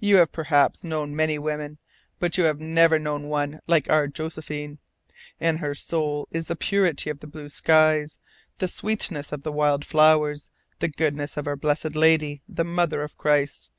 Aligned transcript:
You 0.00 0.16
have 0.16 0.32
perhaps 0.32 0.82
known 0.82 1.14
many 1.14 1.38
women, 1.38 1.78
but 2.18 2.36
you 2.36 2.42
have 2.46 2.58
never 2.58 2.98
known 2.98 3.28
one 3.28 3.60
like 3.68 3.88
our 3.88 4.08
Josephine. 4.08 4.80
In 5.38 5.58
her 5.58 5.72
soul 5.72 6.26
is 6.32 6.48
the 6.48 6.56
purity 6.56 7.10
of 7.10 7.20
the 7.20 7.28
blue 7.28 7.48
skies, 7.48 8.18
the 8.56 8.66
sweetness 8.66 9.30
of 9.30 9.44
the 9.44 9.52
wild 9.52 9.84
flowers, 9.84 10.50
the 10.80 10.88
goodness 10.88 11.36
of 11.36 11.46
our 11.46 11.54
Blessed 11.54 11.94
Lady, 11.94 12.42
the 12.48 12.64
Mother 12.64 13.04
of 13.04 13.16
Christ. 13.16 13.70